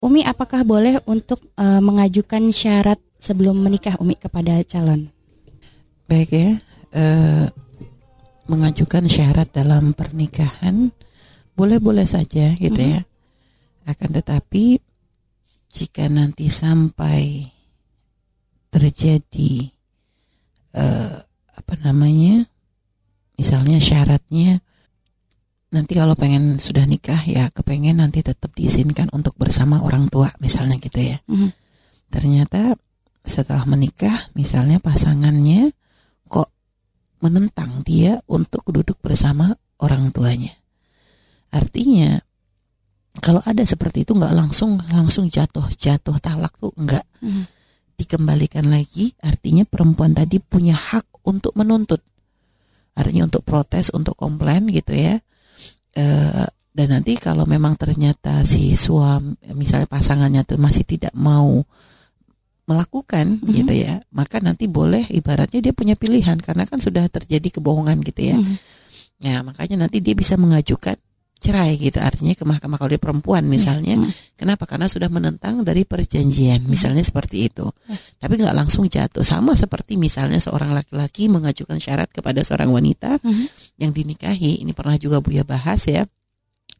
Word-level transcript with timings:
Umi 0.00 0.24
apakah 0.24 0.64
boleh 0.64 0.96
untuk 1.04 1.44
uh, 1.60 1.76
mengajukan 1.84 2.48
syarat 2.56 2.96
sebelum 3.20 3.60
menikah 3.60 4.00
Umi 4.00 4.16
kepada 4.16 4.56
calon? 4.64 5.12
Baik 6.08 6.32
ya, 6.32 6.50
uh, 6.96 7.46
mengajukan 8.48 9.04
syarat 9.04 9.52
dalam 9.52 9.92
pernikahan 9.92 10.88
boleh-boleh 11.52 12.08
saja 12.08 12.56
gitu 12.56 12.80
mm 12.80 12.88
-hmm. 12.88 12.96
ya. 12.96 13.02
Akan 13.84 14.16
tetapi 14.16 14.80
jika 15.68 16.08
nanti 16.08 16.48
sampai 16.48 17.52
terjadi 18.72 19.68
uh, 20.80 21.20
apa 21.60 21.74
namanya, 21.84 22.48
misalnya 23.36 23.76
syaratnya 23.76 24.64
nanti 25.70 25.94
kalau 25.94 26.18
pengen 26.18 26.58
sudah 26.58 26.82
nikah 26.82 27.22
ya 27.22 27.46
kepengen 27.54 28.02
nanti 28.02 28.26
tetap 28.26 28.50
diizinkan 28.58 29.06
untuk 29.14 29.38
bersama 29.38 29.78
orang 29.78 30.10
tua 30.10 30.34
misalnya 30.42 30.82
gitu 30.82 30.98
ya. 30.98 31.18
Mm. 31.30 31.54
Ternyata 32.10 32.74
setelah 33.22 33.62
menikah 33.70 34.34
misalnya 34.34 34.82
pasangannya 34.82 35.70
kok 36.26 36.50
menentang 37.22 37.86
dia 37.86 38.18
untuk 38.26 38.66
duduk 38.66 38.98
bersama 38.98 39.54
orang 39.78 40.10
tuanya. 40.10 40.58
Artinya 41.54 42.18
kalau 43.22 43.42
ada 43.46 43.62
seperti 43.62 44.02
itu 44.02 44.14
nggak 44.14 44.34
langsung 44.34 44.82
langsung 44.90 45.30
jatuh 45.30 45.70
jatuh 45.78 46.18
talak 46.18 46.54
tuh 46.58 46.74
nggak 46.74 47.06
mm. 47.22 47.44
dikembalikan 47.94 48.66
lagi. 48.66 49.14
Artinya 49.22 49.62
perempuan 49.62 50.18
tadi 50.18 50.42
punya 50.42 50.74
hak 50.74 51.22
untuk 51.22 51.54
menuntut. 51.54 52.02
Artinya 52.98 53.30
untuk 53.30 53.46
protes 53.46 53.94
untuk 53.94 54.18
komplain 54.18 54.66
gitu 54.66 54.98
ya 54.98 55.22
uh, 55.96 56.46
dan 56.70 56.86
nanti 56.86 57.18
kalau 57.18 57.42
memang 57.50 57.74
ternyata 57.74 58.46
si 58.46 58.78
suami 58.78 59.34
misalnya 59.58 59.90
pasangannya 59.90 60.46
tuh 60.46 60.58
masih 60.60 60.86
tidak 60.86 61.10
mau 61.18 61.66
melakukan 62.70 63.42
mm-hmm. 63.42 63.54
gitu 63.58 63.74
ya 63.74 63.94
maka 64.14 64.38
nanti 64.38 64.70
boleh 64.70 65.10
ibaratnya 65.10 65.58
dia 65.58 65.74
punya 65.74 65.98
pilihan 65.98 66.38
karena 66.38 66.62
kan 66.70 66.78
sudah 66.78 67.10
terjadi 67.10 67.58
kebohongan 67.58 67.98
gitu 68.06 68.22
ya 68.22 68.36
mm-hmm. 68.38 68.56
ya 69.26 69.42
makanya 69.42 69.86
nanti 69.86 69.98
dia 69.98 70.14
bisa 70.14 70.38
mengajukan 70.38 70.94
cerai 71.50 71.74
gitu. 71.74 71.98
Artinya 71.98 72.34
ke 72.38 72.46
mahkamah 72.46 72.78
kalau 72.78 72.90
dia 72.94 73.02
perempuan 73.02 73.42
misalnya. 73.50 73.98
Mm-hmm. 73.98 74.38
kenapa? 74.38 74.64
Karena 74.70 74.86
sudah 74.86 75.10
menentang 75.10 75.66
dari 75.66 75.82
perjanjian. 75.82 76.62
Misalnya 76.70 77.02
seperti 77.02 77.50
itu. 77.50 77.66
Mm-hmm. 77.66 78.22
tapi 78.22 78.32
nggak 78.38 78.56
langsung 78.56 78.86
jatuh. 78.86 79.26
Sama 79.26 79.58
seperti 79.58 79.98
misalnya 79.98 80.38
seorang 80.38 80.70
laki-laki 80.70 81.26
mengajukan 81.26 81.82
syarat 81.82 82.08
kepada 82.14 82.46
seorang 82.46 82.70
wanita 82.70 83.18
mm-hmm. 83.18 83.46
yang 83.82 83.90
dinikahi. 83.90 84.62
Ini 84.62 84.70
pernah 84.70 84.94
juga 84.94 85.18
Buya 85.18 85.42
bahas 85.42 85.82
ya. 85.90 86.06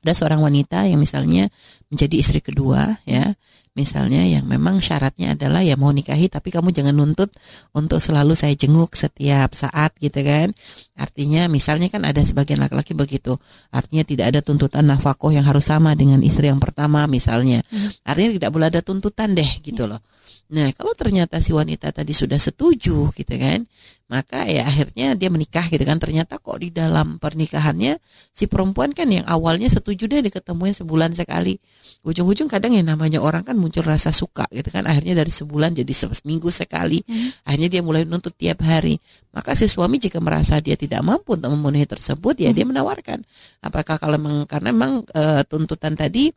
Ada 0.00 0.16
seorang 0.16 0.40
wanita 0.40 0.88
yang 0.88 0.96
misalnya 0.96 1.52
menjadi 1.92 2.16
istri 2.16 2.40
kedua 2.40 3.04
ya 3.04 3.36
misalnya 3.70 4.26
yang 4.26 4.50
memang 4.50 4.82
syaratnya 4.82 5.38
adalah 5.38 5.62
ya 5.62 5.78
mau 5.78 5.94
nikahi 5.94 6.26
tapi 6.26 6.50
kamu 6.50 6.74
jangan 6.74 6.90
nuntut 6.90 7.30
untuk 7.70 8.02
selalu 8.02 8.34
saya 8.34 8.58
jenguk 8.58 8.98
setiap 8.98 9.54
saat 9.54 9.94
gitu 10.02 10.26
kan 10.26 10.50
artinya 10.98 11.46
misalnya 11.46 11.86
kan 11.86 12.02
ada 12.02 12.18
sebagian 12.26 12.58
laki-laki 12.58 12.98
begitu 12.98 13.38
artinya 13.70 14.02
tidak 14.02 14.26
ada 14.34 14.40
tuntutan 14.42 14.90
nafkah 14.90 15.14
yang 15.30 15.46
harus 15.46 15.70
sama 15.70 15.94
dengan 15.94 16.18
istri 16.26 16.50
yang 16.50 16.58
pertama 16.58 17.06
misalnya 17.06 17.62
hmm. 17.70 18.02
artinya 18.02 18.30
tidak 18.42 18.50
boleh 18.50 18.66
ada 18.74 18.82
tuntutan 18.82 19.38
deh 19.38 19.50
gitu 19.62 19.86
loh 19.86 20.02
Nah, 20.50 20.74
kalau 20.74 20.98
ternyata 20.98 21.38
si 21.38 21.54
wanita 21.54 21.94
tadi 21.94 22.10
sudah 22.10 22.34
setuju 22.34 23.14
gitu 23.14 23.34
kan, 23.38 23.70
maka 24.10 24.50
ya 24.50 24.66
akhirnya 24.66 25.14
dia 25.14 25.30
menikah 25.30 25.70
gitu 25.70 25.86
kan. 25.86 26.02
Ternyata 26.02 26.42
kok 26.42 26.58
di 26.58 26.74
dalam 26.74 27.22
pernikahannya 27.22 28.02
si 28.34 28.50
perempuan 28.50 28.90
kan 28.90 29.06
yang 29.14 29.22
awalnya 29.30 29.70
setuju 29.70 30.10
deh 30.10 30.26
diketemuin 30.26 30.74
sebulan 30.74 31.14
sekali. 31.14 31.54
Ujung-ujung 32.02 32.50
kadang 32.50 32.74
yang 32.74 32.90
namanya 32.90 33.22
orang 33.22 33.46
kan 33.46 33.59
muncul 33.60 33.84
rasa 33.84 34.08
suka 34.08 34.48
gitu 34.48 34.72
kan. 34.72 34.88
Akhirnya 34.88 35.20
dari 35.20 35.28
sebulan 35.28 35.76
jadi 35.76 35.92
seminggu 35.92 36.48
sekali. 36.48 37.04
Hmm. 37.04 37.36
Akhirnya 37.44 37.68
dia 37.68 37.82
mulai 37.84 38.08
nuntut 38.08 38.32
tiap 38.32 38.64
hari. 38.64 38.96
Maka 39.36 39.52
si 39.52 39.68
suami 39.68 40.00
jika 40.00 40.18
merasa 40.18 40.58
dia 40.64 40.74
tidak 40.80 41.04
mampu 41.04 41.36
untuk 41.36 41.52
memenuhi 41.52 41.84
tersebut 41.84 42.40
ya 42.40 42.50
hmm. 42.50 42.56
dia 42.56 42.64
menawarkan. 42.64 43.20
Apakah 43.60 44.00
kalau 44.00 44.16
memang 44.16 44.48
karena 44.48 44.72
memang 44.72 45.04
e, 45.12 45.44
tuntutan 45.44 45.92
tadi 45.92 46.32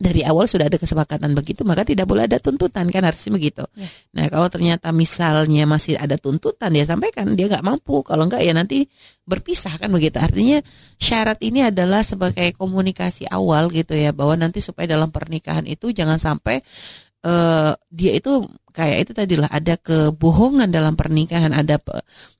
dari 0.00 0.24
awal 0.24 0.48
sudah 0.48 0.72
ada 0.72 0.80
kesepakatan 0.80 1.36
begitu 1.36 1.60
maka 1.60 1.84
tidak 1.84 2.08
boleh 2.08 2.24
ada 2.24 2.40
tuntutan 2.40 2.88
kan 2.88 3.04
harusnya 3.04 3.36
begitu. 3.36 3.68
Ya. 3.76 3.88
Nah 4.16 4.26
kalau 4.32 4.48
ternyata 4.48 4.88
misalnya 4.96 5.68
masih 5.68 6.00
ada 6.00 6.16
tuntutan 6.16 6.72
ya 6.72 6.88
sampaikan 6.88 7.36
dia 7.36 7.52
nggak 7.52 7.60
mampu 7.60 8.00
kalau 8.00 8.24
nggak 8.24 8.40
ya 8.40 8.56
nanti 8.56 8.88
berpisah 9.28 9.76
kan 9.76 9.92
begitu. 9.92 10.16
Artinya 10.16 10.64
syarat 10.96 11.44
ini 11.44 11.68
adalah 11.68 12.00
sebagai 12.00 12.56
komunikasi 12.56 13.28
awal 13.28 13.68
gitu 13.68 13.92
ya 13.92 14.16
bahwa 14.16 14.40
nanti 14.40 14.64
supaya 14.64 14.88
dalam 14.88 15.12
pernikahan 15.12 15.68
itu 15.68 15.92
jangan 15.92 16.16
sampai 16.16 16.64
uh, 17.28 17.76
dia 17.92 18.12
itu 18.16 18.48
kayak 18.72 18.98
itu 19.04 19.12
tadilah 19.12 19.50
ada 19.52 19.76
kebohongan 19.76 20.72
dalam 20.72 20.96
pernikahan 20.96 21.52
ada 21.52 21.76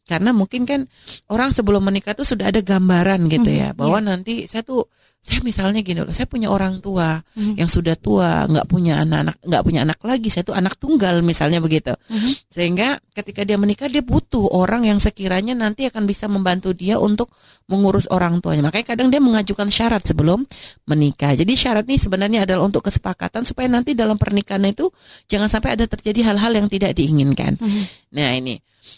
karena 0.07 0.31
mungkin 0.33 0.65
kan 0.65 0.89
orang 1.29 1.53
sebelum 1.53 1.85
menikah 1.85 2.17
tuh 2.17 2.27
sudah 2.27 2.51
ada 2.51 2.65
gambaran 2.65 3.29
gitu 3.31 3.51
ya 3.51 3.77
bahwa 3.77 3.99
yeah. 4.01 4.07
nanti 4.15 4.35
saya 4.49 4.65
tuh 4.65 4.89
saya 5.21 5.45
misalnya 5.45 5.85
gini 5.85 6.01
loh, 6.01 6.17
saya 6.17 6.25
punya 6.25 6.49
orang 6.49 6.81
tua 6.81 7.21
hmm. 7.37 7.61
yang 7.61 7.69
sudah 7.69 7.93
tua, 7.93 8.49
nggak 8.49 8.65
punya 8.65 9.05
anak-anak, 9.05 9.37
nggak 9.45 9.63
punya 9.69 9.81
anak 9.85 10.01
lagi, 10.01 10.33
saya 10.33 10.49
tuh 10.49 10.57
anak 10.57 10.81
tunggal 10.81 11.21
misalnya 11.21 11.61
begitu. 11.61 11.93
Hmm. 12.09 12.33
Sehingga 12.49 12.97
ketika 13.13 13.45
dia 13.45 13.61
menikah 13.61 13.93
dia 13.93 14.01
butuh 14.01 14.49
orang 14.49 14.89
yang 14.89 14.97
sekiranya 14.97 15.53
nanti 15.53 15.85
akan 15.85 16.09
bisa 16.09 16.25
membantu 16.25 16.73
dia 16.73 16.97
untuk 16.97 17.29
mengurus 17.69 18.09
orang 18.09 18.41
tuanya. 18.41 18.73
Makanya 18.73 18.97
kadang 18.97 19.13
dia 19.13 19.21
mengajukan 19.21 19.69
syarat 19.69 20.09
sebelum 20.09 20.49
menikah. 20.89 21.37
Jadi 21.37 21.53
syarat 21.53 21.85
ini 21.85 22.01
sebenarnya 22.01 22.49
adalah 22.49 22.65
untuk 22.65 22.89
kesepakatan 22.89 23.45
supaya 23.45 23.69
nanti 23.69 23.93
dalam 23.93 24.17
pernikahan 24.17 24.73
itu 24.73 24.89
jangan 25.29 25.53
sampai 25.53 25.77
ada 25.77 25.85
terjadi 25.85 26.33
hal-hal 26.33 26.65
yang 26.65 26.73
tidak 26.73 26.97
diinginkan. 26.97 27.61
Hmm. 27.61 27.85
Nah 28.17 28.33
ini. 28.33 28.57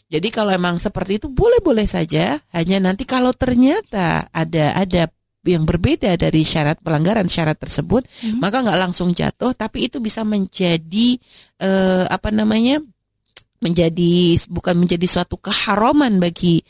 Jadi 0.09 0.29
kalau 0.31 0.55
emang 0.55 0.79
seperti 0.79 1.19
itu 1.19 1.27
boleh-boleh 1.29 1.85
saja, 1.85 2.39
hanya 2.55 2.79
nanti 2.79 3.03
kalau 3.03 3.35
ternyata 3.35 4.31
ada 4.31 4.79
ada 4.79 5.11
yang 5.43 5.67
berbeda 5.67 6.15
dari 6.15 6.47
syarat 6.47 6.79
pelanggaran 6.79 7.27
syarat 7.27 7.59
tersebut, 7.59 8.07
hmm. 8.07 8.39
maka 8.39 8.63
nggak 8.63 8.79
langsung 8.79 9.11
jatuh, 9.11 9.53
tapi 9.55 9.91
itu 9.91 9.99
bisa 9.99 10.23
menjadi 10.23 11.19
uh, 11.63 12.07
apa 12.07 12.31
namanya 12.31 12.79
menjadi 13.63 14.39
bukan 14.51 14.75
menjadi 14.87 15.07
suatu 15.07 15.39
keharaman 15.39 16.19
bagi 16.19 16.63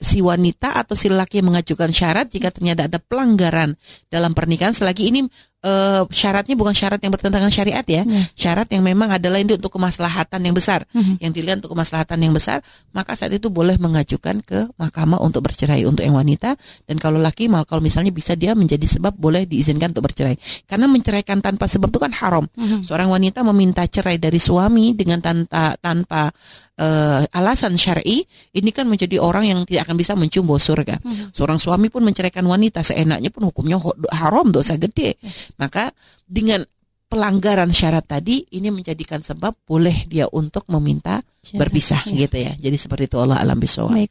si 0.00 0.24
wanita 0.24 0.80
atau 0.80 0.96
si 0.96 1.12
laki 1.12 1.44
yang 1.44 1.52
mengajukan 1.52 1.92
syarat 1.92 2.32
jika 2.32 2.48
ternyata 2.48 2.88
ada 2.88 2.96
pelanggaran 2.96 3.76
dalam 4.08 4.32
pernikahan 4.32 4.72
selagi 4.72 5.12
ini 5.12 5.20
uh, 5.64 6.02
syaratnya 6.08 6.56
bukan 6.56 6.74
syarat 6.74 7.00
yang 7.00 7.12
bertentangan 7.12 7.52
syariat 7.52 7.84
ya, 7.84 8.02
yeah. 8.04 8.26
syarat 8.36 8.68
yang 8.72 8.84
memang 8.84 9.12
adalah 9.12 9.40
ini 9.40 9.56
untuk 9.56 9.72
kemaslahatan 9.76 10.40
yang 10.44 10.54
besar, 10.56 10.84
mm-hmm. 10.90 11.16
yang 11.20 11.32
dilihat 11.32 11.56
untuk 11.64 11.76
kemaslahatan 11.76 12.18
yang 12.20 12.32
besar, 12.34 12.64
maka 12.92 13.16
saat 13.16 13.32
itu 13.34 13.52
boleh 13.52 13.76
mengajukan 13.76 14.40
ke 14.44 14.68
mahkamah 14.76 15.20
untuk 15.20 15.44
bercerai 15.44 15.84
untuk 15.84 16.04
yang 16.04 16.16
wanita 16.16 16.56
dan 16.88 16.96
kalau 16.96 17.20
laki 17.20 17.48
mal 17.48 17.64
kalau 17.68 17.84
misalnya 17.84 18.12
bisa 18.12 18.34
dia 18.36 18.56
menjadi 18.56 18.84
sebab 18.84 19.16
boleh 19.16 19.44
diizinkan 19.44 19.92
untuk 19.92 20.10
bercerai. 20.10 20.36
Karena 20.64 20.86
menceraikan 20.88 21.44
tanpa 21.44 21.68
sebab 21.68 21.88
itu 21.92 22.00
kan 22.00 22.12
haram. 22.16 22.44
Mm-hmm. 22.56 22.80
Seorang 22.86 23.08
wanita 23.12 23.44
meminta 23.44 23.84
cerai 23.84 24.16
dari 24.16 24.40
suami 24.40 24.96
dengan 24.96 25.20
tanpa 25.20 25.76
tanpa 25.78 26.32
uh, 26.80 27.22
alasan 27.36 27.76
syar'i, 27.76 28.24
ini 28.56 28.70
kan 28.72 28.88
menjadi 28.88 29.20
orang 29.20 29.44
yang 29.46 29.58
tidak 29.68 29.88
akan 29.88 29.96
bisa 30.00 30.12
mencium 30.16 30.48
bau 30.48 30.56
surga. 30.56 30.98
Mm-hmm. 31.00 31.36
Seorang 31.36 31.58
suami 31.60 31.92
pun 31.92 32.02
menceraikan 32.02 32.44
wanita 32.48 32.80
seenaknya 32.80 33.28
pun 33.28 33.46
hukumnya 33.52 33.76
haram 34.16 34.48
dosa 34.48 34.80
gede. 34.80 35.20
Maka 35.58 35.90
dengan 36.26 36.62
pelanggaran 37.10 37.74
syarat 37.74 38.06
tadi 38.06 38.46
ini 38.54 38.70
menjadikan 38.70 39.18
sebab 39.18 39.66
boleh 39.66 40.06
dia 40.06 40.30
untuk 40.30 40.62
meminta 40.70 41.18
berpisah 41.58 42.06
ya. 42.06 42.24
gitu 42.24 42.36
ya. 42.38 42.54
Jadi 42.54 42.76
seperti 42.78 43.04
itu 43.10 43.18
Allah 43.18 43.42
alam 43.42 43.58
bisawab. 43.58 43.92
Baik, 43.92 44.08